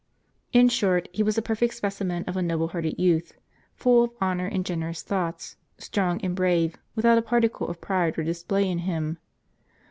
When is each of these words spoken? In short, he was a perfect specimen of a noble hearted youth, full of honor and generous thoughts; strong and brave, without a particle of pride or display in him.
In 0.51 0.67
short, 0.67 1.07
he 1.11 1.21
was 1.21 1.37
a 1.37 1.43
perfect 1.43 1.75
specimen 1.75 2.23
of 2.25 2.35
a 2.35 2.41
noble 2.41 2.69
hearted 2.69 2.97
youth, 2.99 3.33
full 3.75 4.05
of 4.05 4.11
honor 4.19 4.47
and 4.47 4.65
generous 4.65 5.03
thoughts; 5.03 5.57
strong 5.77 6.19
and 6.21 6.33
brave, 6.35 6.75
without 6.95 7.19
a 7.19 7.21
particle 7.21 7.67
of 7.67 7.81
pride 7.81 8.17
or 8.17 8.23
display 8.23 8.67
in 8.67 8.79
him. 8.79 9.19